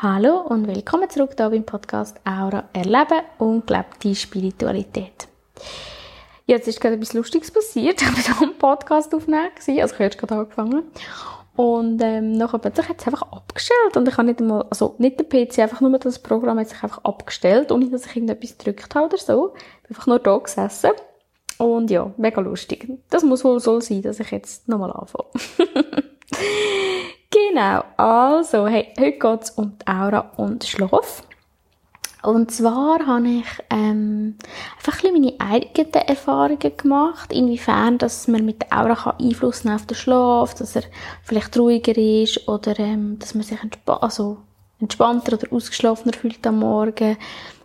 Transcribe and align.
Hallo 0.00 0.42
und 0.42 0.68
willkommen 0.68 1.10
zurück 1.10 1.32
hier 1.36 1.50
beim 1.50 1.64
Podcast 1.64 2.20
Aura 2.24 2.68
Erleben 2.72 3.20
und 3.38 3.66
gelebte 3.66 4.14
Spiritualität. 4.14 5.26
Jetzt 6.46 6.68
ist 6.68 6.80
gerade 6.80 6.94
etwas 6.94 7.14
Lustiges 7.14 7.50
passiert. 7.50 8.00
Ich 8.16 8.28
war 8.28 8.36
so 8.36 8.44
einen 8.44 8.56
Podcast 8.58 9.12
aufnehmen, 9.12 9.50
also 9.56 9.72
ich 9.72 9.82
habe 9.82 10.10
gerade 10.10 10.34
angefangen. 10.36 10.84
Und 11.56 12.00
ähm, 12.00 12.30
nachher 12.30 12.60
plötzlich 12.60 12.88
hat 12.88 13.00
es 13.00 13.08
einfach 13.08 13.22
abgestellt 13.22 13.96
und 13.96 14.06
ich 14.06 14.16
habe 14.16 14.28
nicht 14.28 14.40
einmal, 14.40 14.66
also 14.70 14.94
nicht 14.98 15.18
der 15.18 15.24
PC, 15.24 15.58
einfach 15.58 15.80
nur 15.80 15.98
das 15.98 16.20
Programm 16.20 16.60
hat 16.60 16.68
sich 16.68 16.80
einfach 16.80 17.02
abgestellt, 17.02 17.72
ohne 17.72 17.90
dass 17.90 18.06
ich 18.06 18.14
irgendetwas 18.14 18.56
gedrückt 18.56 18.94
habe 18.94 19.06
oder 19.06 19.18
so. 19.18 19.52
Ich 19.56 19.88
bin 19.88 19.96
einfach 19.96 20.06
nur 20.06 20.20
da 20.20 20.38
gesessen. 20.38 20.92
Und 21.58 21.90
ja, 21.90 22.08
mega 22.18 22.40
lustig. 22.40 22.88
Das 23.10 23.24
muss 23.24 23.42
wohl 23.42 23.58
so 23.58 23.80
sein, 23.80 24.02
dass 24.02 24.20
ich 24.20 24.30
jetzt 24.30 24.68
nochmal 24.68 24.92
anfange. 24.92 25.26
Genau, 27.38 27.84
also, 27.96 28.66
hey, 28.66 28.92
heute 28.98 29.18
geht 29.18 29.42
es 29.42 29.50
um 29.50 29.76
die 29.78 29.86
Aura 29.86 30.32
und 30.36 30.64
Schlaf. 30.64 31.22
Und 32.22 32.50
zwar 32.50 33.06
habe 33.06 33.28
ich 33.28 33.46
ähm, 33.70 34.36
einfach 34.76 35.04
ein 35.04 35.12
meine 35.12 35.34
eigenen 35.38 35.92
Erfahrungen 35.92 36.76
gemacht, 36.76 37.32
inwiefern 37.32 37.98
dass 37.98 38.26
man 38.26 38.44
mit 38.44 38.62
der 38.62 38.78
Aura 38.78 38.94
kann 38.94 39.24
Einfluss 39.24 39.64
nehmen 39.64 39.76
auf 39.76 39.86
den 39.86 39.96
Schlaf, 39.96 40.54
dass 40.54 40.74
er 40.74 40.82
vielleicht 41.22 41.56
ruhiger 41.56 41.96
ist 41.96 42.48
oder 42.48 42.76
ähm, 42.80 43.18
dass 43.20 43.34
man 43.34 43.44
sich 43.44 43.62
entspa 43.62 43.98
also 43.98 44.38
entspannter 44.80 45.34
oder 45.34 45.52
ausgeschlafener 45.52 46.14
fühlt 46.14 46.44
am 46.46 46.58
Morgen, 46.58 47.16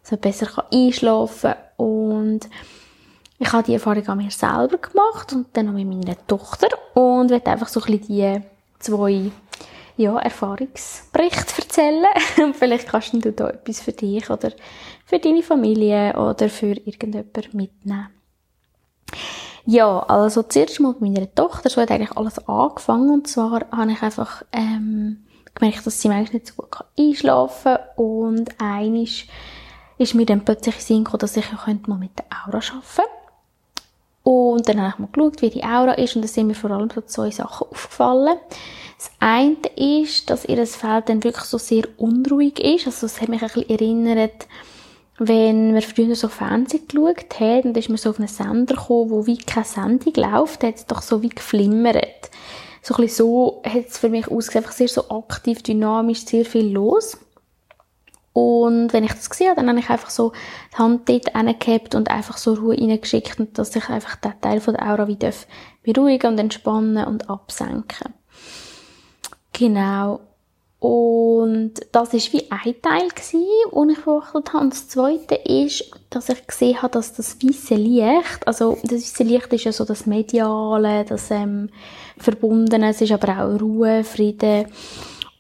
dass 0.02 0.11
man 0.11 0.19
besser 0.19 0.45
kann 0.45 0.66
einschlafen 0.71 1.55
und 1.77 2.41
ich 3.39 3.52
habe 3.52 3.63
die 3.63 3.73
Erfahrung 3.73 4.08
an 4.08 4.17
mir 4.19 4.31
selber 4.31 4.77
gemacht 4.77 5.33
und 5.33 5.47
dann 5.53 5.69
auch 5.69 5.73
mit 5.73 5.88
meiner 5.88 6.16
Tochter. 6.27 6.67
Und 6.94 7.30
werde 7.30 7.52
einfach 7.52 7.67
so 7.67 7.81
ein 7.81 7.97
bisschen 7.97 8.08
die 8.08 8.41
zwei 8.80 9.31
ja, 9.97 10.17
Erfahrungsbericht 10.17 11.57
erzählen. 11.57 12.05
Vielleicht 12.53 12.88
kannst 12.88 13.13
du 13.13 13.31
da 13.31 13.49
etwas 13.49 13.81
für 13.81 13.91
dich 13.91 14.29
oder 14.29 14.52
für 15.05 15.19
deine 15.19 15.43
Familie 15.43 16.13
oder 16.17 16.49
für 16.49 16.73
irgendjemanden 16.73 17.49
mitnehmen. 17.53 18.09
Ja, 19.66 19.99
also 19.99 20.44
zuerst 20.44 20.80
mal 20.80 20.95
mit 20.99 21.02
meiner 21.02 21.33
Tochter, 21.36 21.69
so 21.69 21.81
hat 21.81 21.91
eigentlich 21.91 22.17
alles 22.17 22.47
angefangen 22.47 23.09
und 23.11 23.27
zwar 23.27 23.61
habe 23.71 23.91
ich 23.91 24.02
einfach 24.02 24.44
ähm, 24.52 25.25
gemerkt, 25.55 25.86
dass 25.86 26.02
sie 26.02 26.09
eigentlich 26.09 26.33
nicht 26.33 26.47
so 26.47 26.55
gut 26.55 26.69
einschlafen 26.99 27.75
kann 27.75 28.05
und 28.05 28.49
einisch 28.59 29.27
ist 29.97 30.16
mir 30.16 30.25
dann 30.25 30.44
plötzlich 30.44 30.75
in 30.75 30.81
Sinn 30.81 31.03
gekommen, 31.03 31.19
dass 31.19 31.38
ich 31.38 31.45
ja 31.49 31.77
mal 31.88 31.97
mit 31.97 32.11
der 32.17 32.25
Aura 32.25 32.58
arbeiten 32.58 32.73
könnte. 32.95 33.09
Und 34.23 34.67
dann 34.67 34.81
habe 34.81 34.94
ich 34.94 34.99
mal 34.99 35.09
geschaut, 35.11 35.41
wie 35.41 35.49
die 35.49 35.64
Aura 35.64 35.94
ist 35.94 36.16
und 36.16 36.23
da 36.23 36.27
sind 36.27 36.47
mir 36.47 36.55
vor 36.55 36.71
allem 36.71 36.89
so 36.89 37.02
zwei 37.02 37.30
Sachen 37.30 37.67
aufgefallen. 37.67 38.38
Das 39.03 39.11
eine 39.19 39.57
ist, 39.75 40.29
dass 40.29 40.45
ihr 40.45 40.65
Feld 40.65 41.09
dann 41.09 41.25
wirklich 41.25 41.43
so 41.43 41.57
sehr 41.57 41.83
unruhig 41.97 42.57
ist. 42.61 42.85
Also 42.85 43.05
es 43.05 43.19
hat 43.19 43.27
mich 43.27 43.41
ein 43.41 43.49
bisschen 43.49 43.69
erinnert, 43.69 44.47
wenn 45.17 45.73
man 45.73 45.81
früher 45.81 46.15
so 46.15 46.29
Fernsehen 46.29 46.87
geschaut 46.87 47.37
hat 47.37 47.65
und 47.65 47.73
dann 47.73 47.83
ist 47.83 47.89
man 47.89 47.97
so 47.97 48.11
auf 48.11 48.19
einen 48.19 48.29
Sender 48.29 48.75
gekommen, 48.75 49.11
wo 49.11 49.25
wie 49.25 49.37
keine 49.37 49.65
Sendung 49.65 50.13
läuft, 50.15 50.63
hat 50.63 50.75
es 50.75 50.85
doch 50.85 51.01
so 51.01 51.21
wie 51.21 51.29
geflimmert. 51.29 52.29
So 52.81 52.95
ein 52.95 53.01
bisschen 53.01 53.25
so 53.25 53.61
hat 53.65 53.87
es 53.89 53.97
für 53.97 54.07
mich 54.07 54.29
ausgesehen, 54.29 54.63
einfach 54.63 54.75
sehr 54.75 54.87
so 54.87 55.09
aktiv, 55.09 55.61
dynamisch, 55.61 56.25
sehr 56.25 56.45
viel 56.45 56.71
los. 56.71 57.17
Und 58.31 58.93
wenn 58.93 59.03
ich 59.03 59.11
das 59.11 59.29
gesehen 59.29 59.49
habe, 59.49 59.59
dann 59.59 59.69
habe 59.69 59.79
ich 59.79 59.89
einfach 59.89 60.11
so 60.11 60.31
die 60.71 60.77
Hand 60.77 61.09
dort 61.09 61.35
reingehabt 61.35 61.93
und 61.93 62.09
einfach 62.09 62.37
so 62.37 62.53
Ruhe 62.53 62.79
reingeschickt 62.79 63.37
und 63.37 63.57
dass 63.57 63.75
ich 63.75 63.89
einfach 63.89 64.15
den 64.15 64.39
Teil 64.39 64.61
von 64.61 64.75
der 64.75 64.89
Aura 64.89 65.09
wieder 65.09 65.33
beruhigen 65.83 66.31
und 66.31 66.39
entspannen 66.39 67.05
und 67.05 67.29
absenken. 67.29 68.13
Genau. 69.53 70.19
Und 70.83 71.75
das 71.93 72.13
ist 72.13 72.33
wie 72.33 72.51
ein 72.51 72.81
Teil 72.81 73.07
den 73.31 73.89
ich 73.89 74.03
beobachtet 74.03 74.51
habe. 74.51 74.65
Und 74.65 74.73
das 74.73 74.89
zweite 74.89 75.35
ist, 75.35 75.89
dass 76.09 76.27
ich 76.27 76.45
gesehen 76.45 76.81
habe, 76.81 76.91
dass 76.91 77.13
das 77.13 77.37
weiße 77.41 77.75
Licht, 77.75 78.45
also 78.45 78.77
das 78.83 78.91
weiße 78.91 79.23
Licht 79.23 79.53
ist 79.53 79.63
ja 79.63 79.71
so 79.71 79.85
das 79.85 80.05
Mediale, 80.05 81.05
das 81.05 81.31
ähm, 81.31 81.69
Verbundene, 82.17 82.89
es 82.89 82.99
ist 82.99 83.13
aber 83.13 83.30
auch 83.30 83.61
Ruhe, 83.61 84.03
Frieden. 84.03 84.65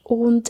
Und 0.03 0.49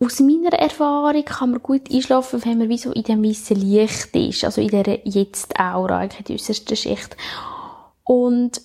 aus 0.00 0.20
meiner 0.20 0.54
Erfahrung 0.54 1.24
kann 1.26 1.50
man 1.50 1.62
gut 1.62 1.92
einschlafen, 1.92 2.42
wenn 2.44 2.56
man 2.56 2.70
wie 2.70 2.78
so 2.78 2.92
in 2.92 3.02
dem 3.02 3.22
weißen 3.22 3.56
Licht 3.56 4.16
ist, 4.16 4.44
also 4.44 4.62
in 4.62 4.68
der 4.68 5.00
Jetzt-Aura, 5.04 5.98
eigentlich 5.98 6.24
die 6.24 6.34
äußerste 6.34 6.74
Schicht. 6.74 7.16
Und 8.04 8.62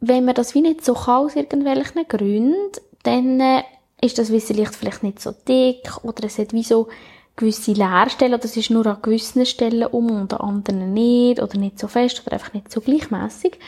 wenn 0.00 0.24
man 0.24 0.34
das 0.34 0.54
wie 0.54 0.62
nicht 0.62 0.84
so 0.84 0.94
kann, 0.94 1.26
aus 1.26 1.36
irgendwelchen 1.36 2.08
Gründen, 2.08 2.72
dann 3.02 3.40
äh, 3.40 3.62
ist 4.00 4.18
das 4.18 4.32
weiße 4.32 4.52
Licht 4.52 4.74
vielleicht 4.74 5.02
nicht 5.02 5.20
so 5.20 5.32
dick 5.46 6.04
oder 6.04 6.24
es 6.24 6.38
hat 6.38 6.52
wie 6.52 6.62
so 6.62 6.88
gewisse 7.36 7.72
Leerstellen 7.72 8.34
oder 8.34 8.44
es 8.44 8.56
ist 8.56 8.70
nur 8.70 8.86
an 8.86 8.98
gewissen 9.02 9.46
Stellen 9.46 9.86
um 9.86 10.10
und 10.10 10.32
an 10.34 10.40
anderen 10.40 10.92
nicht 10.92 11.40
oder 11.40 11.58
nicht 11.58 11.78
so 11.78 11.88
fest 11.88 12.22
oder 12.24 12.34
einfach 12.34 12.52
nicht 12.52 12.70
so 12.70 12.80
gleichmäßig. 12.80 13.58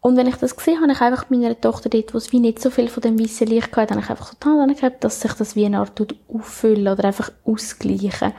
Und 0.00 0.18
wenn 0.18 0.26
ich 0.26 0.36
das 0.36 0.54
gesehen 0.54 0.82
habe, 0.82 0.92
ich 0.92 1.00
einfach 1.00 1.30
meiner 1.30 1.58
Tochter 1.58 1.88
dort, 1.88 2.12
wo 2.12 2.18
es 2.18 2.30
wie 2.30 2.40
nicht 2.40 2.60
so 2.60 2.68
viel 2.68 2.88
von 2.88 3.00
dem 3.00 3.18
weißen 3.18 3.46
Licht 3.46 3.74
hatte, 3.74 3.94
habe 3.94 4.04
ich 4.04 4.10
einfach 4.10 4.26
so 4.26 4.36
die 4.38 4.46
Hand 4.46 4.76
gehabt, 4.78 5.02
dass 5.02 5.22
sich 5.22 5.32
das 5.32 5.56
wie 5.56 5.64
eine 5.64 5.78
Art 5.78 5.98
auffüllen 6.28 6.88
oder 6.88 7.04
einfach 7.04 7.32
ausgleichen. 7.46 8.34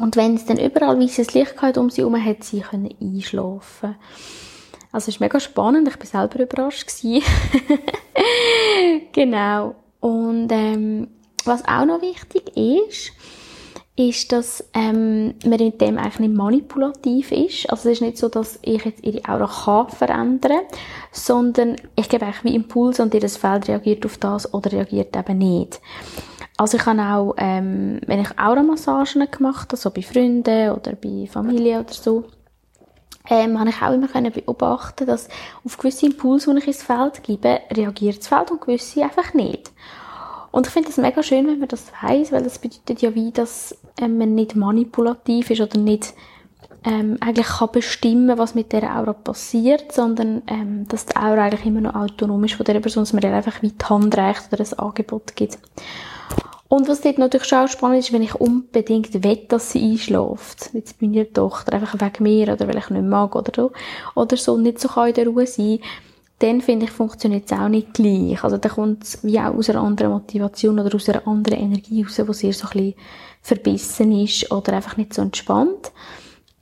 Und 0.00 0.16
wenn 0.16 0.34
es 0.34 0.44
dann 0.44 0.58
überall 0.58 1.00
weißes 1.00 1.34
Licht 1.34 1.62
hatte 1.62 1.80
um 1.80 1.88
sie 1.88 2.02
herum, 2.02 2.22
hat 2.22 2.42
sie 2.42 2.62
können 2.62 2.92
einschlafen. 3.00 3.94
Also 4.96 5.10
es 5.10 5.16
ist 5.16 5.20
mega 5.20 5.38
spannend, 5.38 5.86
ich 5.88 5.98
bin 5.98 6.06
selber 6.06 6.40
überrascht 6.40 6.88
genau. 9.12 9.74
Und 10.00 10.50
ähm, 10.50 11.08
was 11.44 11.68
auch 11.68 11.84
noch 11.84 12.00
wichtig 12.00 12.56
ist, 12.56 13.12
ist, 13.94 14.32
dass 14.32 14.64
ähm, 14.72 15.34
man 15.44 15.58
mit 15.58 15.82
dem 15.82 15.98
eigentlich 15.98 16.20
nicht 16.20 16.34
manipulativ 16.34 17.30
ist. 17.30 17.68
Also 17.68 17.90
es 17.90 17.96
ist 17.96 18.00
nicht 18.00 18.16
so, 18.16 18.30
dass 18.30 18.58
ich 18.62 18.86
jetzt 18.86 19.04
ihre 19.04 19.20
Aura 19.28 19.46
kann 19.46 19.90
verändern 19.90 20.62
sondern 21.12 21.76
ich 21.94 22.08
gebe 22.08 22.24
eigentlich 22.24 22.44
wie 22.44 22.54
Impulse 22.54 23.02
und 23.02 23.12
ihr 23.12 23.28
Feld 23.28 23.68
reagiert 23.68 24.06
auf 24.06 24.16
das 24.16 24.54
oder 24.54 24.72
reagiert 24.72 25.14
eben 25.14 25.36
nicht. 25.36 25.78
Also 26.56 26.78
ich 26.78 26.86
habe 26.86 27.02
auch, 27.02 27.34
ähm, 27.36 28.00
wenn 28.06 28.22
ich 28.22 28.38
Auramassagen 28.38 29.30
gemacht 29.30 29.68
habe, 29.68 29.76
so 29.76 29.90
bei 29.90 30.00
Freunden 30.00 30.70
oder 30.70 30.92
bei 30.92 31.28
Familie 31.30 31.80
oder 31.80 31.92
so, 31.92 32.24
ähm, 33.28 33.58
habe 33.58 33.70
ich 33.70 33.82
auch 33.82 33.92
immer 33.92 34.08
können 34.08 34.32
beobachten, 34.32 35.06
dass 35.06 35.28
auf 35.64 35.76
gewisse 35.76 36.06
Impulse, 36.06 36.52
die 36.52 36.58
ich 36.58 36.66
ins 36.66 36.82
Feld 36.82 37.22
gebe, 37.22 37.60
reagiert 37.72 38.18
das 38.18 38.28
Feld 38.28 38.50
und 38.50 38.60
gewisse 38.60 39.02
einfach 39.02 39.34
nicht. 39.34 39.70
Und 40.50 40.66
ich 40.66 40.72
finde 40.72 40.88
das 40.88 40.96
mega 40.96 41.22
schön, 41.22 41.46
wenn 41.46 41.58
man 41.58 41.68
das 41.68 41.92
weiß, 42.02 42.32
weil 42.32 42.42
das 42.42 42.58
bedeutet 42.58 43.02
ja 43.02 43.14
wie, 43.14 43.30
dass 43.30 43.76
ähm, 44.00 44.18
man 44.18 44.34
nicht 44.34 44.56
manipulativ 44.56 45.50
ist 45.50 45.60
oder 45.60 45.78
nicht 45.78 46.14
ähm, 46.86 47.18
eigentlich 47.20 47.48
kann 47.48 47.72
bestimmen, 47.72 48.38
was 48.38 48.54
mit 48.54 48.72
der 48.72 48.96
Aura 48.96 49.12
passiert, 49.12 49.92
sondern 49.92 50.42
ähm, 50.46 50.86
dass 50.88 51.06
die 51.06 51.16
Aura 51.16 51.44
eigentlich 51.44 51.66
immer 51.66 51.80
noch 51.80 51.96
autonom 51.96 52.44
ist 52.44 52.54
von 52.54 52.64
der 52.64 52.78
Person, 52.80 53.02
dass 53.02 53.12
man 53.12 53.22
ihr 53.22 53.34
einfach 53.34 53.60
wie 53.60 53.70
die 53.70 53.84
Hand 53.84 54.16
reicht 54.16 54.52
oder 54.52 54.64
ein 54.64 54.78
Angebot 54.78 55.34
gibt. 55.34 55.58
Und 56.68 56.88
was 56.88 57.00
dort 57.00 57.18
natürlich 57.18 57.46
schon 57.46 57.68
spannend 57.68 58.00
ist, 58.00 58.12
wenn 58.12 58.22
ich 58.22 58.34
unbedingt 58.34 59.22
will, 59.22 59.36
dass 59.48 59.70
sie 59.70 59.92
einschläft, 59.92 60.70
jetzt 60.72 61.00
meiner 61.00 61.32
Tochter, 61.32 61.74
einfach 61.74 62.00
wegen 62.00 62.22
mir 62.24 62.52
oder 62.52 62.66
weil 62.66 62.78
ich 62.78 62.90
nicht 62.90 63.04
mag 63.04 63.36
oder 63.36 63.52
so, 63.54 63.72
oder 64.14 64.36
so, 64.36 64.56
nicht 64.56 64.80
so 64.80 64.88
kann 64.88 65.08
in 65.08 65.14
der 65.14 65.28
Ruhe 65.28 65.46
sein, 65.46 65.78
dann 66.40 66.60
finde 66.60 66.86
ich, 66.86 66.90
funktioniert 66.90 67.50
es 67.50 67.58
auch 67.58 67.68
nicht 67.68 67.94
gleich. 67.94 68.42
Also 68.44 68.58
dann 68.58 68.72
kommt 68.72 69.04
es 69.04 69.24
wie 69.24 69.38
auch 69.38 69.54
aus 69.54 69.70
einer 69.70 69.80
anderen 69.80 70.12
Motivation 70.12 70.78
oder 70.78 70.94
aus 70.94 71.08
einer 71.08 71.26
anderen 71.26 71.60
Energie 71.60 72.02
raus, 72.02 72.16
die 72.16 72.32
sehr 72.34 72.52
so 72.52 72.66
ein 72.66 72.72
bisschen 72.72 72.94
verbissen 73.40 74.12
ist 74.12 74.50
oder 74.50 74.74
einfach 74.74 74.96
nicht 74.96 75.14
so 75.14 75.22
entspannt. 75.22 75.92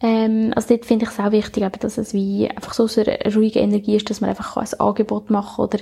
Ähm, 0.01 0.53
also 0.55 0.69
dort 0.69 0.85
finde 0.85 1.07
ich 1.07 1.11
es 1.11 1.19
auch 1.19 1.33
wichtig, 1.33 1.81
dass 1.81 1.99
es 1.99 2.13
wie 2.13 2.49
einfach 2.49 2.75
so 2.75 2.85
aus 2.85 2.99
einer 2.99 3.19
ruhigen 3.35 3.63
Energie 3.63 3.97
ist, 3.97 4.11
dass 4.11 4.21
man 4.21 4.31
einfach 4.31 4.57
ein 4.57 4.81
Angebot 4.81 5.31
machen 5.31 5.57
kann 5.57 5.65
oder 5.65 5.79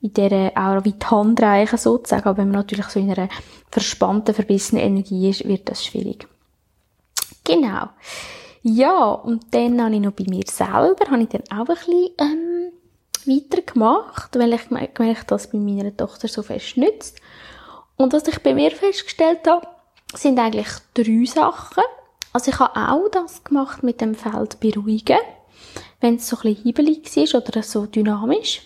in 0.00 0.12
dieser 0.12 0.52
auch 0.54 0.84
wie 0.84 0.92
die 0.92 1.06
Hand 1.06 1.40
reichen 1.42 1.78
sozusagen. 1.78 2.24
Aber 2.24 2.38
wenn 2.38 2.48
man 2.48 2.60
natürlich 2.60 2.86
so 2.86 3.00
in 3.00 3.10
einer 3.10 3.28
verspannten, 3.70 4.34
verbissenen 4.34 4.84
Energie 4.84 5.30
ist, 5.30 5.46
wird 5.46 5.68
das 5.68 5.84
schwierig. 5.84 6.28
Genau. 7.44 7.88
Ja, 8.62 9.10
und 9.10 9.46
dann 9.52 9.82
habe 9.82 9.94
ich 9.94 10.00
noch 10.00 10.12
bei 10.12 10.24
mir 10.28 10.44
selber, 10.46 11.10
habe 11.10 11.22
ich 11.22 11.28
dann 11.28 11.42
auch 11.50 11.68
ein 11.68 11.74
bisschen, 11.74 12.08
ähm, 12.18 12.72
weitergemacht, 13.28 14.38
weil 14.38 14.54
ich 14.54 14.68
gemerkt 14.68 15.30
dass 15.30 15.50
bei 15.50 15.58
meiner 15.58 15.96
Tochter 15.96 16.28
so 16.28 16.42
fest 16.42 16.76
nützt. 16.76 17.20
Und 17.96 18.12
was 18.12 18.26
ich 18.28 18.38
bei 18.42 18.54
mir 18.54 18.70
festgestellt 18.70 19.46
habe, 19.46 19.66
sind 20.14 20.38
eigentlich 20.38 20.68
drei 20.94 21.24
Sachen. 21.26 21.82
Also 22.32 22.50
ich 22.50 22.58
habe 22.58 22.76
auch 22.76 23.08
das 23.10 23.44
gemacht 23.44 23.82
mit 23.82 24.00
dem 24.00 24.14
Feld 24.14 24.60
beruhigen, 24.60 25.18
wenn 26.00 26.16
es 26.16 26.28
so 26.28 26.36
ein 26.36 26.42
bisschen 26.42 26.62
hibbelig 26.62 27.16
ist 27.16 27.34
oder 27.34 27.62
so 27.62 27.86
dynamisch. 27.86 28.62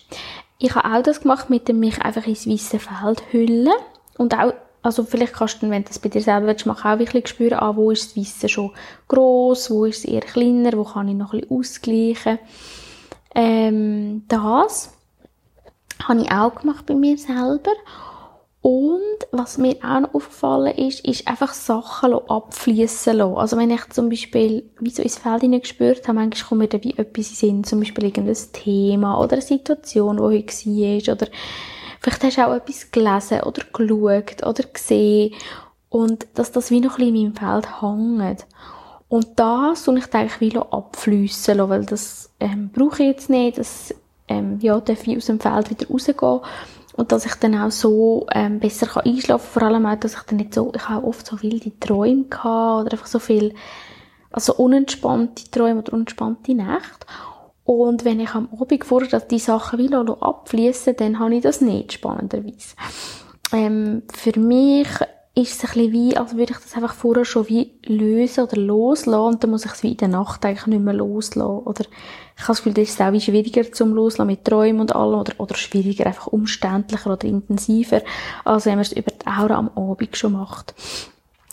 Ich 0.63 0.75
habe 0.75 0.95
auch 0.95 1.03
das 1.03 1.19
gemacht 1.19 1.49
mit 1.49 1.67
dem 1.67 1.81
mich 1.81 2.01
einfach 2.01 2.25
ins 2.25 2.47
weiße 2.47 2.79
Feld 2.79 3.21
hüllen 3.33 3.73
und 4.17 4.33
auch 4.33 4.53
also 4.81 5.03
vielleicht 5.03 5.33
kannst 5.33 5.61
du, 5.61 5.69
wenn 5.69 5.83
du 5.83 5.89
das 5.89 5.99
bei 5.99 6.07
dir 6.07 6.21
selber 6.21 6.47
willst, 6.47 6.65
machen, 6.65 6.89
auch 6.89 6.99
wirklich 6.99 7.27
spüren, 7.27 7.59
ah, 7.59 7.75
wo 7.75 7.91
ist 7.91 8.05
das 8.05 8.17
Weisse 8.17 8.47
schon 8.47 8.71
gross, 9.09 9.69
wo 9.69 9.83
ist 9.83 9.99
es 9.99 10.05
eher 10.05 10.21
kleiner, 10.21 10.71
wo 10.73 10.85
kann 10.85 11.09
ich 11.09 11.15
noch 11.15 11.33
ein 11.33 11.41
bisschen 11.41 11.57
ausgleichen. 11.57 12.39
Ähm, 13.35 14.23
das 14.29 14.93
habe 16.01 16.21
ich 16.21 16.31
auch 16.31 16.55
gemacht 16.55 16.85
bei 16.85 16.95
mir 16.95 17.17
selber. 17.17 17.71
Und 18.63 19.27
was 19.33 19.57
mir 19.57 19.75
auch 19.83 19.99
noch 19.99 20.13
aufgefallen 20.13 20.73
ist, 20.77 21.05
ist 21.05 21.27
einfach 21.27 21.53
Sachen 21.53 22.13
abfließen 22.13 23.17
lassen. 23.17 23.35
Also 23.35 23.57
wenn 23.57 23.69
ich 23.69 23.89
zum 23.89 24.07
Beispiel 24.07 24.71
wie 24.79 24.89
so 24.89 25.03
ins 25.03 25.17
Feld 25.17 25.41
gespürt 25.61 26.07
habe, 26.07 26.19
manchmal 26.19 26.47
kommt 26.47 26.59
mir 26.59 26.67
da 26.69 26.81
wie 26.81 26.97
etwas 26.97 27.29
in 27.31 27.35
Sinn, 27.35 27.63
zum 27.65 27.81
Beispiel 27.81 28.05
irgendein 28.05 28.37
Thema 28.53 29.19
oder 29.19 29.33
eine 29.33 29.41
Situation, 29.41 30.15
die 30.15 30.23
heute 30.23 30.47
war 30.47 31.15
oder 31.15 31.27
vielleicht 31.99 32.23
hast 32.23 32.37
du 32.37 32.47
auch 32.47 32.55
etwas 32.55 32.89
gelesen 32.89 33.41
oder 33.41 33.63
geschaut 33.73 34.47
oder 34.47 34.63
gesehen 34.63 35.33
und 35.89 36.25
dass 36.35 36.53
das 36.53 36.71
wie 36.71 36.79
noch 36.79 36.97
ein 36.99 37.11
bisschen 37.11 37.15
in 37.17 37.33
meinem 37.33 37.35
Feld 37.35 37.81
hängt. 37.81 38.45
Und 39.09 39.27
das 39.35 39.83
soll 39.83 39.97
ich 39.97 40.13
eigentlich 40.13 40.39
wie 40.39 40.57
abfließen 40.57 41.57
lassen, 41.57 41.69
weil 41.69 41.85
das 41.85 42.29
ähm, 42.39 42.69
brauche 42.73 43.03
ich 43.03 43.09
jetzt 43.09 43.29
nicht, 43.29 43.57
das 43.57 43.93
ähm, 44.29 44.57
ja, 44.61 44.79
darf 44.79 45.05
ich 45.05 45.17
aus 45.17 45.25
dem 45.25 45.41
Feld 45.41 45.69
wieder 45.69 45.87
rausgehen 45.89 46.39
und 46.95 47.11
dass 47.11 47.25
ich 47.25 47.35
dann 47.35 47.55
auch 47.55 47.71
so 47.71 48.27
ähm, 48.33 48.59
besser 48.59 48.87
kann 48.87 49.03
einschlafen. 49.03 49.47
Vor 49.51 49.63
allem 49.63 49.85
auch, 49.85 49.95
dass 49.95 50.13
ich 50.13 50.21
dann 50.21 50.37
nicht 50.37 50.53
so, 50.53 50.71
ich 50.75 50.87
habe 50.87 51.05
oft 51.05 51.25
so 51.25 51.41
wilde 51.41 51.77
Träume 51.79 52.25
gehabt 52.25 52.85
oder 52.85 52.91
einfach 52.93 53.07
so 53.07 53.19
viel, 53.19 53.53
also 54.31 54.55
unentspannte 54.55 55.49
Träume 55.49 55.79
oder 55.79 55.93
unentspannte 55.93 56.53
Nächte. 56.53 57.07
Und 57.65 58.05
wenn 58.05 58.19
ich 58.19 58.31
am 58.35 58.49
Abend 58.59 58.83
vorher 58.83 59.09
dass 59.09 59.27
die 59.27 59.39
Sachen 59.39 59.79
will 59.79 59.95
abfließen, 59.95 60.95
dann 60.97 61.19
habe 61.19 61.35
ich 61.35 61.43
das 61.43 61.61
nicht, 61.61 61.93
spannenderweise. 61.93 62.75
Ähm, 63.53 64.03
für 64.13 64.37
mich 64.39 64.87
ist 65.35 65.53
es 65.53 65.63
ein 65.63 65.73
bisschen 65.73 65.91
wie, 65.93 66.15
als 66.15 66.37
würde 66.37 66.53
ich 66.53 66.59
das 66.59 66.75
einfach 66.75 66.93
vorher 66.93 67.25
schon 67.25 67.49
wie 67.49 67.71
lösen 67.85 68.43
oder 68.43 68.57
loslassen 68.57 69.33
und 69.33 69.43
dann 69.43 69.49
muss 69.49 69.65
ich 69.65 69.71
es 69.71 69.81
wie 69.81 69.91
in 69.91 69.97
der 69.97 70.07
Nacht 70.07 70.45
eigentlich 70.45 70.67
nicht 70.67 70.83
mehr 70.83 70.93
loslassen. 70.93 71.41
Oder 71.65 71.85
ich 71.85 72.43
habe 72.43 72.49
das 72.49 72.57
Gefühl, 72.57 72.73
das 72.75 72.89
ist 72.89 73.01
auch 73.01 73.11
wie 73.11 73.21
schwieriger 73.21 73.71
zum 73.71 73.95
Loslassen 73.95 74.27
mit 74.27 74.45
Träumen 74.45 74.81
und 74.81 74.95
allem 74.95 75.19
oder, 75.19 75.33
oder 75.39 75.55
schwieriger, 75.55 76.05
einfach 76.05 76.27
umständlicher 76.27 77.11
oder 77.11 77.25
intensiver, 77.25 78.01
als 78.45 78.67
wenn 78.67 78.73
man 78.73 78.81
es 78.81 78.91
über 78.91 79.09
die 79.09 79.25
Aura 79.25 79.55
am 79.55 79.71
Abend 79.75 80.15
schon 80.15 80.33
macht. 80.33 80.75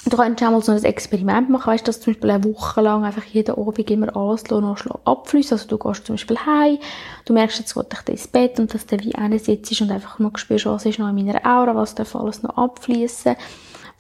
Du 0.07 0.17
kannst 0.17 0.43
auch 0.43 0.51
mal 0.51 0.63
so 0.63 0.73
ein 0.73 0.83
Experiment 0.83 1.49
machen, 1.49 1.73
weißt, 1.73 1.87
dass 1.87 1.99
du 1.99 2.05
zum 2.05 2.13
Beispiel 2.15 2.31
eine 2.31 2.45
Woche 2.45 2.81
lang 2.81 3.05
einfach 3.05 3.25
jeden 3.25 3.55
Abend 3.55 3.91
immer 3.91 4.15
alles 4.15 4.49
noch 4.51 5.05
abfließt. 5.05 5.53
Also 5.53 5.69
du 5.69 5.79
gehst 5.79 6.07
zum 6.07 6.15
Beispiel 6.15 6.39
heim, 6.39 6.79
du 7.25 7.33
merkst, 7.33 7.59
jetzt 7.61 7.75
geht 7.75 7.93
dich 7.93 8.09
ins 8.09 8.29
Bett 8.29 8.59
und 8.59 8.75
dass 8.75 8.87
du 8.87 8.99
wie 9.01 9.15
einer 9.15 9.39
sitzt 9.39 9.79
und 9.81 9.91
einfach 9.91 10.19
noch 10.19 10.37
spürst, 10.37 10.67
was 10.67 10.87
ist 10.87 10.99
noch 10.99 11.09
in 11.09 11.15
meiner 11.15 11.41
Aura, 11.47 11.75
was 11.75 11.95
darf 11.95 12.15
alles 12.17 12.43
noch 12.43 12.57
abfließen 12.57 13.37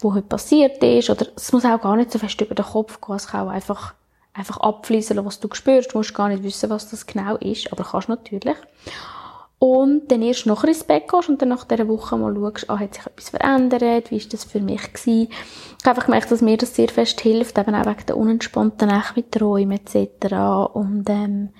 wo 0.00 0.14
heute 0.14 0.26
passiert 0.26 0.82
ist, 0.82 1.10
oder 1.10 1.26
es 1.36 1.52
muss 1.52 1.64
auch 1.64 1.80
gar 1.80 1.96
nicht 1.96 2.10
so 2.10 2.18
fest 2.18 2.40
über 2.40 2.54
den 2.54 2.64
Kopf 2.64 3.00
gehen, 3.00 3.16
es 3.16 3.28
kann 3.28 3.46
auch 3.46 3.52
einfach, 3.52 3.94
einfach 4.32 4.58
abfließen, 4.58 5.24
was 5.24 5.40
du 5.40 5.48
spürst, 5.52 5.92
du 5.92 5.98
musst 5.98 6.14
gar 6.14 6.28
nicht 6.28 6.42
wissen, 6.42 6.70
was 6.70 6.90
das 6.90 7.06
genau 7.06 7.36
ist, 7.36 7.72
aber 7.72 7.84
kannst 7.84 8.08
natürlich. 8.08 8.56
Und 9.58 10.10
dann 10.10 10.22
erst 10.22 10.46
nachher 10.46 10.68
ins 10.68 10.84
Bett 10.84 11.06
gehst 11.06 11.28
und 11.28 11.42
dann 11.42 11.50
nach 11.50 11.64
dieser 11.64 11.86
Woche 11.86 12.16
mal 12.16 12.34
schaust, 12.34 12.70
ah, 12.70 12.78
hat 12.78 12.94
sich 12.94 13.06
etwas 13.06 13.28
verändert, 13.28 14.10
wie 14.10 14.16
ist 14.16 14.32
das 14.32 14.44
für 14.44 14.60
mich 14.60 14.90
gewesen. 14.90 15.28
Ich 15.30 15.84
habe 15.84 15.90
einfach 15.90 16.06
gemerkt, 16.06 16.30
dass 16.30 16.40
mir 16.40 16.56
das 16.56 16.74
sehr 16.74 16.88
fest 16.88 17.20
hilft, 17.20 17.58
eben 17.58 17.74
auch 17.74 17.84
wegen 17.84 18.06
der 18.06 18.16
unentspannten 18.16 18.88
Nacht 18.88 19.16
mit 19.16 19.32
Träumen 19.32 19.72
etc. 19.72 20.34
Und 20.72 21.10
ähm, 21.10 21.50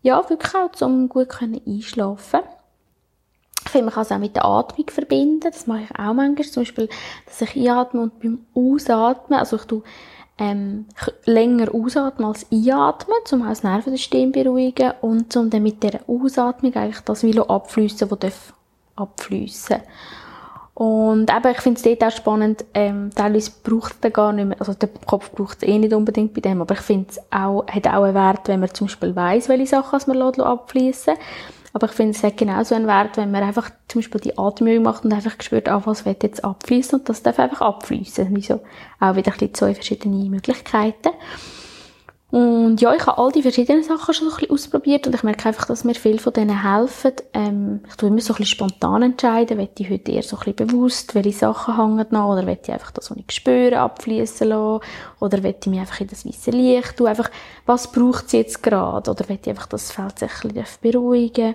ja, 0.00 0.26
wirklich 0.30 0.54
auch, 0.54 0.80
um 0.80 1.10
gut 1.10 1.28
einschlafen 1.42 2.40
können. 2.40 2.63
Finde, 3.74 3.86
man 3.86 3.94
kann 3.94 4.02
es 4.04 4.12
auch 4.12 4.18
mit 4.18 4.36
der 4.36 4.44
Atmung 4.44 4.88
verbinden. 4.88 5.40
Das 5.40 5.66
mache 5.66 5.80
ich 5.82 5.98
auch 5.98 6.14
manchmal. 6.14 6.46
Zum 6.46 6.62
Beispiel, 6.62 6.88
dass 7.26 7.42
ich 7.42 7.56
einatme 7.56 8.02
und 8.02 8.20
beim 8.20 8.38
Ausatmen, 8.54 9.36
also 9.36 9.56
ich 9.56 9.64
tue 9.64 9.82
ähm, 10.38 10.86
länger 11.24 11.74
ausatmen 11.74 12.28
als 12.28 12.46
einatmen, 12.52 13.16
um 13.32 13.42
auch 13.42 13.48
das 13.48 13.64
Nervensystem 13.64 14.32
zu 14.32 14.38
beruhigen 14.44 14.92
und 15.00 15.36
um 15.36 15.50
dann 15.50 15.64
mit 15.64 15.82
dieser 15.82 16.00
Ausatmung 16.06 16.72
eigentlich 16.76 17.00
das 17.00 17.24
Velo 17.24 17.42
abfließen, 17.46 18.08
das 18.08 18.18
darf 18.20 18.54
abfliessen. 18.94 19.80
Und 20.74 21.30
eben, 21.30 21.50
ich 21.52 21.60
finde 21.60 21.78
es 21.78 21.82
dort 21.82 22.04
auch 22.04 22.16
spannend, 22.16 22.64
ähm, 22.74 23.10
teilweise 23.12 23.50
braucht 23.64 23.96
es 24.00 24.12
gar 24.12 24.32
nicht 24.32 24.46
mehr, 24.46 24.60
also 24.60 24.74
der 24.74 24.88
Kopf 25.04 25.32
braucht 25.32 25.62
es 25.62 25.68
eh 25.68 25.78
nicht 25.78 25.92
unbedingt 25.92 26.32
bei 26.32 26.40
dem, 26.40 26.60
aber 26.60 26.74
ich 26.74 26.80
finde 26.80 27.06
es 27.10 27.18
auch, 27.32 27.66
hat 27.66 27.88
auch 27.88 28.04
einen 28.04 28.14
Wert, 28.14 28.46
wenn 28.46 28.60
man 28.60 28.72
zum 28.72 28.86
Beispiel 28.86 29.16
weiss, 29.16 29.48
welche 29.48 29.66
Sachen 29.66 30.00
man 30.06 30.40
abfließen 30.40 31.14
lässt. 31.14 31.24
Aber 31.74 31.88
ich 31.88 31.92
finde, 31.92 32.12
es 32.12 32.22
hat 32.22 32.36
genauso 32.36 32.76
einen 32.76 32.86
Wert, 32.86 33.16
wenn 33.16 33.32
man 33.32 33.42
einfach 33.42 33.68
zum 33.88 34.00
Beispiel 34.00 34.20
die 34.20 34.38
Atemübung 34.38 34.84
macht 34.84 35.04
und 35.04 35.12
einfach 35.12 35.34
spürt, 35.40 35.68
ah, 35.68 35.82
was 35.84 36.06
wird 36.06 36.22
jetzt 36.22 36.44
abfließen 36.44 37.00
und 37.00 37.08
das 37.08 37.24
darf 37.24 37.40
einfach 37.40 37.62
abfließen. 37.62 38.32
Also 38.32 38.60
auch 39.00 39.16
wieder 39.16 39.32
ein 39.32 39.38
bisschen 39.38 39.54
zwei 39.54 39.74
verschiedene 39.74 40.30
Möglichkeiten. 40.30 41.10
Und 42.34 42.80
ja, 42.80 42.92
ich 42.92 43.06
habe 43.06 43.16
all 43.18 43.30
die 43.30 43.42
verschiedenen 43.42 43.84
Sachen 43.84 44.12
schon 44.12 44.28
so 44.28 44.34
ein 44.34 44.40
bisschen 44.40 44.54
ausprobiert 44.54 45.06
und 45.06 45.14
ich 45.14 45.22
merke 45.22 45.46
einfach, 45.46 45.66
dass 45.66 45.84
mir 45.84 45.94
viel 45.94 46.18
von 46.18 46.32
denen 46.32 46.68
helfen. 46.68 47.12
Ähm, 47.32 47.84
ich 47.88 47.94
tue 47.94 48.08
immer 48.08 48.20
so 48.20 48.32
ein 48.32 48.38
bisschen 48.38 48.56
spontan 48.56 49.02
entscheiden, 49.02 49.56
will 49.56 49.68
ich 49.78 49.88
heute 49.88 50.10
eher 50.10 50.24
so 50.24 50.36
ein 50.38 50.52
bisschen 50.52 50.66
bewusst, 50.66 51.14
welche 51.14 51.30
Sachen 51.30 51.76
hängen 51.76 52.06
noch, 52.10 52.32
oder 52.32 52.44
will 52.44 52.58
ich 52.60 52.72
einfach 52.72 52.90
das, 52.90 53.12
was 53.12 53.18
ich 53.18 53.30
spüre, 53.32 53.78
abfließen 53.78 54.48
lassen, 54.48 54.84
oder 55.20 55.44
will 55.44 55.54
ich 55.60 55.66
mich 55.68 55.78
einfach 55.78 56.00
in 56.00 56.08
das 56.08 56.26
weiße 56.26 56.50
Licht 56.50 56.96
tun, 56.96 57.06
einfach, 57.06 57.30
was 57.66 57.92
braucht 57.92 58.26
es 58.26 58.32
jetzt 58.32 58.64
gerade, 58.64 59.12
oder 59.12 59.28
will 59.28 59.38
ich 59.40 59.48
einfach 59.48 59.66
das 59.66 59.92
Feld 59.92 60.18
sich 60.18 60.32
ein 60.42 60.54
bisschen 60.54 60.78
beruhigen. 60.82 61.54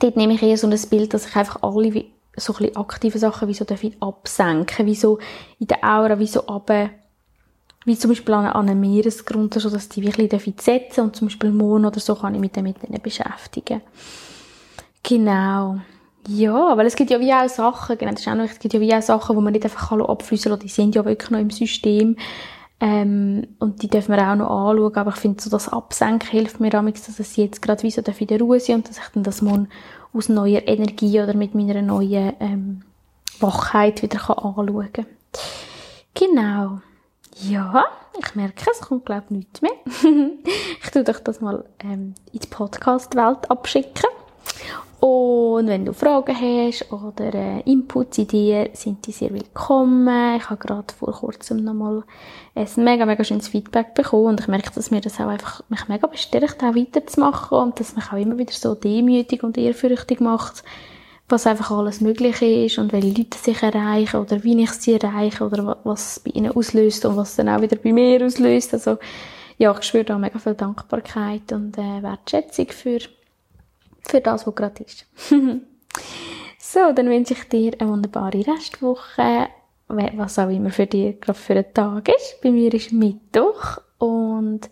Dort 0.00 0.16
nehme 0.16 0.32
ich 0.32 0.42
eher 0.42 0.56
so 0.56 0.66
ein 0.66 0.80
Bild, 0.88 1.12
dass 1.12 1.26
ich 1.26 1.36
einfach 1.36 1.62
alle 1.62 1.92
so 2.36 2.54
ein 2.54 2.58
bisschen 2.58 2.76
aktive 2.76 3.18
Sachen 3.18 3.48
wie 3.48 3.54
so 3.54 3.66
absenken, 4.00 4.86
wie 4.86 4.94
so 4.94 5.18
in 5.58 5.66
der 5.66 5.84
Aura, 5.84 6.18
wie 6.18 6.26
so 6.26 6.40
runter 6.40 6.88
wie 7.84 7.98
zum 7.98 8.10
Beispiel 8.10 8.34
an, 8.34 8.46
einem 8.46 8.80
Meeresgrund, 8.80 9.54
so 9.54 9.70
dass 9.70 9.88
die 9.88 10.02
wirklich 10.02 10.30
setzen 10.60 11.02
und 11.02 11.16
zum 11.16 11.28
Beispiel 11.28 11.50
Mond 11.50 11.86
oder 11.86 12.00
so 12.00 12.14
kann 12.14 12.34
ich 12.34 12.40
mich 12.40 12.52
dann 12.52 12.64
mit 12.64 12.82
denen 12.82 13.00
beschäftigen. 13.02 13.82
Genau. 15.02 15.78
Ja, 16.26 16.76
weil 16.76 16.86
es 16.86 16.96
gibt 16.96 17.10
ja 17.10 17.20
wie 17.20 17.32
auch 17.34 17.48
Sachen, 17.48 17.98
genau, 17.98 18.12
das 18.12 18.22
ist 18.22 18.28
auch 18.28 18.34
noch, 18.34 18.44
es 18.44 18.58
gibt 18.58 18.72
ja 18.72 18.80
wie 18.80 18.94
auch 18.94 19.02
Sachen, 19.02 19.36
wo 19.36 19.40
man 19.42 19.52
nicht 19.52 19.64
einfach 19.64 19.92
abfließen 19.92 20.50
kann, 20.50 20.60
die 20.60 20.68
sind 20.68 20.94
ja 20.94 21.04
wirklich 21.04 21.30
noch 21.30 21.38
im 21.38 21.50
System. 21.50 22.16
Ähm, 22.80 23.46
und 23.58 23.82
die 23.82 23.88
dürfen 23.88 24.14
wir 24.14 24.30
auch 24.30 24.34
noch 24.34 24.70
anschauen, 24.70 24.94
aber 24.96 25.10
ich 25.10 25.16
finde 25.16 25.42
so, 25.42 25.50
das 25.50 25.68
Absenken 25.68 26.28
hilft 26.30 26.60
mir 26.60 26.70
damals, 26.70 27.06
dass 27.06 27.20
es 27.20 27.36
jetzt 27.36 27.62
gerade 27.62 27.82
wie 27.82 27.90
so 27.90 28.00
in 28.00 28.26
der 28.26 28.40
Ruhe 28.40 28.58
sind 28.58 28.76
und 28.76 28.88
dass 28.88 28.98
ich 28.98 29.12
dann 29.12 29.22
das 29.22 29.42
Mond 29.42 29.68
aus 30.12 30.28
neuer 30.28 30.66
Energie 30.66 31.20
oder 31.20 31.34
mit 31.34 31.54
meiner 31.54 31.82
neuen 31.82 32.32
ähm, 32.40 32.82
Wachheit 33.40 34.02
wieder 34.02 34.18
kann 34.18 34.38
anschauen 34.38 34.92
kann. 34.92 35.06
Genau. 36.14 36.80
Ja, 37.36 37.84
ich 38.16 38.34
merke, 38.36 38.70
es 38.70 38.80
kommt, 38.80 39.06
glaube 39.06 39.24
ich, 39.30 39.36
nichts 39.36 39.60
mehr. 39.60 39.72
ich 40.82 40.90
tue 40.90 41.02
doch 41.02 41.18
das 41.18 41.40
mal 41.40 41.64
ähm, 41.80 42.14
in 42.32 42.38
die 42.38 42.46
Podcast-Welt 42.46 43.50
abschicken. 43.50 44.08
Und 45.00 45.66
wenn 45.66 45.84
du 45.84 45.92
Fragen 45.92 46.34
hast 46.34 46.90
oder 46.92 47.34
äh, 47.34 47.60
Inputs, 47.70 48.18
Ideen, 48.18 48.70
sind 48.72 49.06
die 49.06 49.12
sehr 49.12 49.34
willkommen. 49.34 50.36
Ich 50.36 50.48
habe 50.48 50.64
gerade 50.64 50.94
vor 50.98 51.12
kurzem 51.12 51.62
nochmal 51.62 52.04
ein 52.54 52.68
mega, 52.76 53.04
mega 53.04 53.24
schönes 53.24 53.48
Feedback 53.48 53.94
bekommen 53.94 54.26
und 54.26 54.40
ich 54.40 54.48
merke, 54.48 54.70
dass 54.72 54.90
mir 54.90 55.00
das 55.00 55.20
auch 55.20 55.26
einfach 55.26 55.62
mich 55.68 55.88
mega 55.88 56.06
bestärkt, 56.06 56.62
auch 56.62 56.74
weiterzumachen 56.74 57.58
und 57.58 57.80
dass 57.80 57.96
mich 57.96 58.12
auch 58.12 58.16
immer 58.16 58.38
wieder 58.38 58.52
so 58.52 58.74
demütig 58.74 59.42
und 59.42 59.58
ehrfürchtig 59.58 60.20
macht, 60.20 60.62
was 61.28 61.46
einfach 61.46 61.70
alles 61.70 62.00
möglich 62.00 62.42
ist 62.42 62.78
und 62.78 62.92
welche 62.92 63.08
Leute 63.08 63.38
sich 63.38 63.62
erreichen 63.62 64.18
oder 64.18 64.42
wie 64.44 64.62
ich 64.62 64.70
sie 64.72 64.94
erreiche 64.94 65.44
oder 65.44 65.78
was 65.84 66.20
bei 66.20 66.30
ihnen 66.32 66.52
auslöst 66.52 67.04
und 67.06 67.16
was 67.16 67.36
dann 67.36 67.48
auch 67.48 67.62
wieder 67.62 67.76
bei 67.76 67.92
mir 67.92 68.24
auslöst. 68.24 68.74
Also, 68.74 68.98
ja, 69.56 69.74
ich 69.78 69.84
spüre 69.84 70.04
da 70.04 70.18
mega 70.18 70.38
viel 70.38 70.54
Dankbarkeit 70.54 71.52
und 71.52 71.78
äh, 71.78 72.02
Wertschätzung 72.02 72.68
für, 72.68 72.98
für 74.02 74.20
das, 74.20 74.46
was 74.46 74.54
gerade 74.54 74.84
ist. 74.84 75.06
so, 76.58 76.92
dann 76.92 77.08
wünsche 77.08 77.34
ich 77.34 77.48
dir 77.48 77.72
eine 77.78 77.90
wunderbare 77.90 78.46
Restwoche, 78.46 79.48
was 79.88 80.38
auch 80.38 80.50
immer 80.50 80.70
für 80.70 80.86
dich 80.86 81.20
gerade 81.20 81.38
für 81.38 81.54
einen 81.54 81.72
Tag 81.72 82.08
ist. 82.08 82.40
Bei 82.42 82.50
mir 82.50 82.72
ist 82.74 82.92
Mittwoch 82.92 83.78
und 83.98 84.68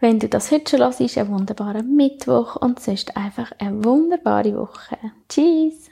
wenn 0.00 0.18
du 0.18 0.28
das 0.28 0.50
heute 0.50 0.76
schon 0.76 0.80
hörst, 0.80 1.18
einen 1.18 1.30
wunderbaren 1.30 1.96
Mittwoch 1.96 2.56
und 2.56 2.80
sonst 2.80 3.16
einfach 3.16 3.52
eine 3.58 3.84
wunderbare 3.84 4.56
Woche. 4.56 4.98
Tschüss! 5.28 5.90